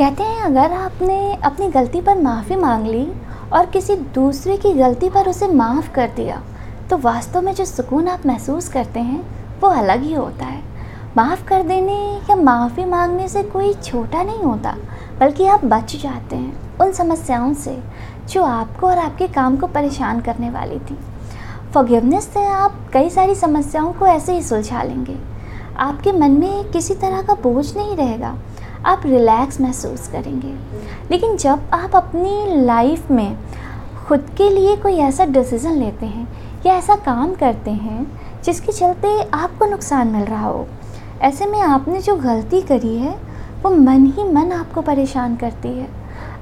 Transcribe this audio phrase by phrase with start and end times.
[0.00, 3.06] कहते हैं, अगर आपने अपनी गलती पर माफ़ी मांग ली
[3.52, 6.40] और किसी दूसरे की गलती पर उसे माफ़ कर दिया
[6.90, 9.20] तो वास्तव में जो सुकून आप महसूस करते हैं,
[9.60, 10.62] वो अलग ही होता है।
[11.16, 11.98] माफ़ कर देने
[12.30, 14.74] या माफ़ी मांगने से कोई छोटा नहीं होता,
[15.20, 17.78] बल्कि आप बच जाते हैं उन समस्याओं से,
[18.30, 20.98] जो आपको और आपके काम को परेशान करने वाली थी।
[21.74, 25.18] फॉरगिवनेस से आप कई सारी समस्याओं को ऐसे ही सुलझा लेंगे।
[25.78, 28.36] आपके मन में किसी तरह का बोझ नहीं रहेगा
[28.86, 30.54] आप रिलैक्स महसूस करेंगे।
[31.10, 33.38] लेकिन जब आप अपनी लाइफ में
[34.06, 36.28] खुद के लिए कोई ऐसा डिसीज़न लेते हैं
[36.66, 40.66] या ऐसा काम करते हैं, जिसके चलते आपको नुकसान मिल रहा हो,
[41.20, 43.18] ऐसे में आपने जो गलती करी है,
[43.62, 45.88] वो मन ही मन आपको परेशान करती है।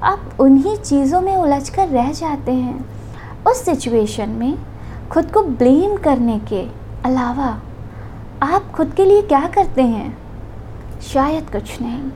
[0.03, 2.85] आप उन्हीं चीज़ों में उलझ कर रह जाते हैं।
[3.47, 4.57] उस सिचुएशन में
[5.11, 6.67] खुद को ब्लेम करने के
[7.05, 7.61] अलावा
[8.43, 10.17] आप खुद के लिए क्या करते हैं?
[11.01, 12.11] शायद कुछ नहीं।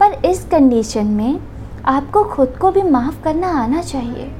[0.00, 1.40] पर इस कंडीशन में
[1.84, 4.30] आपको खुद को भी माफ़ करना आना चाहिए।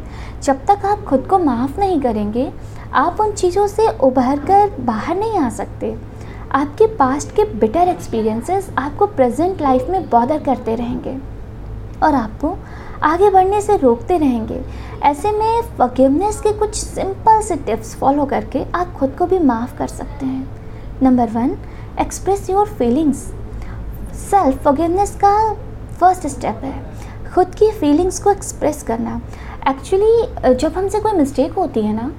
[0.42, 2.52] जब तक आप खुद को माफ़ नहीं करेंगे,
[2.92, 5.96] आप उन चीज़ों से उभर कर बाहर नहीं आ सकते।
[6.52, 11.16] आपके पास्ट के बिटर एक्सपीरियंसेस आपको प्रेजेंट लाइफ में बॉदर करते रहेंगे
[12.02, 12.56] और आपको
[13.02, 14.60] आगे बढ़ने से रोकते रहेंगे।
[15.02, 19.76] ऐसे में फॉरगिवनेस के कुछ सिंपल से टिप्स फॉलो करके आप खुद को भी माफ़
[19.78, 20.46] कर सकते हैं।
[21.02, 21.56] Number one
[22.00, 23.32] express your feelings
[24.14, 25.52] self forgiveness का
[26.00, 29.20] फ़र्स्ट स्टेप है। खुद की फीलिंग्स को एक्सप्रेस करना।
[29.68, 32.10] एक्चुअली जब हमसे कोई मिस्टेक होती है ना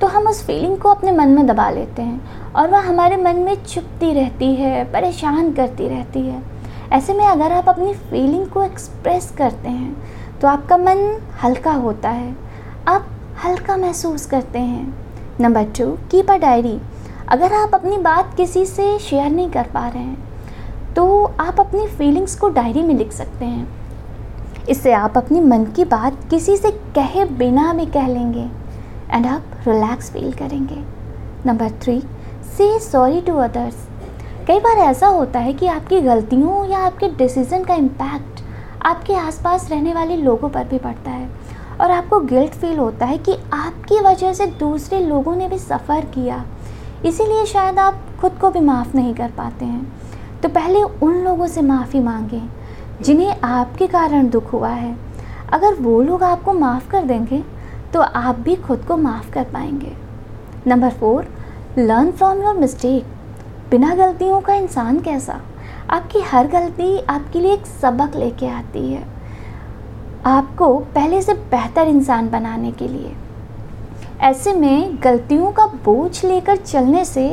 [0.00, 3.36] तो हम उस फीलिंग को अपने मन में दबा लेते हैं और वह हमारे मन
[3.36, 6.42] में चुपती रहती है, परेशान करती रहती है।
[6.92, 12.10] ऐसे में अगर आप अपनी फीलिंग को एक्सप्रेस करते हैं तो आपका मन हल्का होता
[12.10, 12.34] है।
[12.88, 13.06] आप
[13.44, 14.94] हल्का महसूस करते हैं।
[15.40, 16.78] Number two keep a diary
[17.28, 20.33] अगर आप अपनी बात किसी से शेयर नहीं कर पा रहे हैं
[20.96, 25.84] तो आप अपनी फीलिंग्स को डायरी में लिख सकते हैं। इससे आप अपनी मन की
[25.84, 28.48] बात किसी से कहे बिना भी कह लेंगे
[29.10, 30.82] एंड आप रिलैक्स फील करेंगे।
[31.46, 31.98] Number three
[32.56, 33.86] say sorry to others
[34.46, 38.42] कई बार ऐसा होता है कि आपकी गलतियों या आपके डिसीज़न का इम्पैक्ट
[38.86, 41.28] आपके आसपास रहने वाले लोगों पर भी पड़ता है
[41.80, 46.04] और आपको गिल्ट फील होता है कि आपकी वजह से दूसरे लोगों ने भी सफ़र
[46.04, 46.44] किया।
[47.04, 50.03] इसीलिए शायद आप खुद को भी माफ़ नहीं कर पाते हैं।
[50.44, 52.48] तो पहले उन लोगों से माफ़ी मांगें,
[53.02, 54.94] जिन्हें आपके कारण दुख हुआ है।
[55.52, 57.42] अगर वो लोग आपको माफ़ कर देंगे
[57.92, 59.92] तो आप भी खुद को माफ़ कर पाएँगे।
[60.66, 61.26] Number four
[61.78, 63.04] learn from your mistake
[63.70, 65.40] बिना गलतियों का इंसान कैसा?
[65.90, 69.02] आपकी हर गलती आपके लिए एक सबक लेके आती है।
[70.26, 73.14] आपको पहले से बेहतर इंसान बनाने के लिए।
[74.20, 77.28] ऐसे में गलतियों का बोझ लेकर चलने से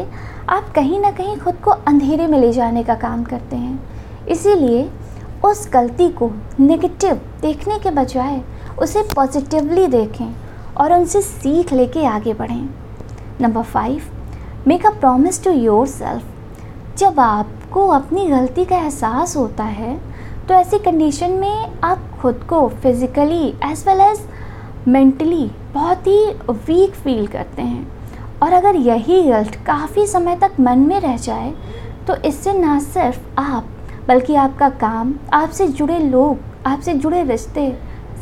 [0.51, 4.89] आप कहीं ना कहीं खुद को अंधेरे में ले जाने का काम करते हैं। इसीलिए
[5.45, 6.29] उस गलती को
[6.59, 8.41] नेगेटिव देखने के बजाय
[8.81, 10.33] उसे पॉजिटिवली देखें
[10.75, 12.69] और उनसे सीख लेके आगे बढ़ें।
[13.41, 14.01] Number five
[14.67, 15.51] make a promise to
[15.87, 19.97] yourself जब आपको अपनी गलती का एहसास होता है
[20.47, 24.19] तो ऐसी कंडीशन में आप खुद को physically as well as
[24.87, 28.00] mentally बहुत ही वीक फील करते हैं।
[28.43, 31.53] और अगर यही गिल्ट काफ़ी समय तक मन में रह जाए
[32.07, 33.65] तो इससे ना सिर्फ़ आप,
[34.07, 37.71] बल्कि आपका काम, आपसे जुड़े लोग, आपसे जुड़े रिश्ते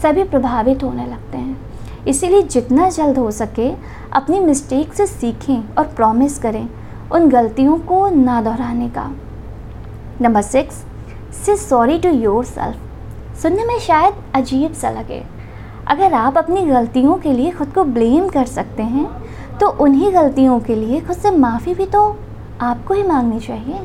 [0.02, 3.70] सभी प्रभावित होने लगते हैं। इसीलिए जितना जल्द हो सके,
[4.14, 6.68] अपनी मिस्टेक से सीखें और प्रॉमिस करें
[7.12, 9.10] उन गलतियों को ना दोहराने का।
[10.22, 10.84] Number six
[11.36, 12.10] say sorry to
[12.46, 15.24] yourself सुनने में शायद अजीब सा लगे।
[15.88, 19.08] अगर आप अपनी गलतियों के लिए खुद को ब्लेम कर सकते हैं
[19.60, 22.02] तो उन्हीं गलतियों के लिए खुद से माफ़ी भी तो
[22.62, 23.80] आपको ही मांगनी चाहिए।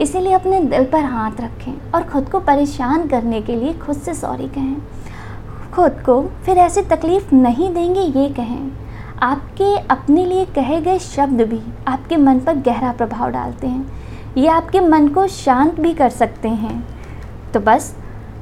[0.00, 4.14] इसीलिए अपने दिल पर हाथ रखें और ख़ुद को परेशान करने के लिए खुद से
[4.14, 4.76] सॉरी कहें।
[5.72, 8.70] खुद को फिर ऐसी तकलीफ़ नहीं देंगे ये कहें।
[9.22, 14.48] आपके अपने लिए कहे गए शब्द भी आपके मन पर गहरा प्रभाव डालते हैं। ये
[14.48, 16.82] आपके मन को शांत भी कर सकते हैं।
[17.54, 17.94] तो बस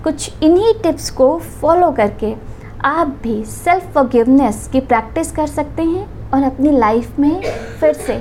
[0.04, 2.34] कुछ इन्हीं टिप्स को फॉलो करके
[2.84, 7.40] आप भी सेल्फ फॉरगिवनेस की प्रैक्टिस कर सकते हैं। और अपनी लाइफ में
[7.80, 8.14] फिर से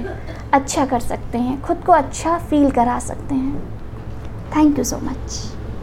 [0.53, 3.63] अच्छा कर सकते हैं, खुद को अच्छा फील करा सकते हैं।
[4.55, 5.54] Thank you so much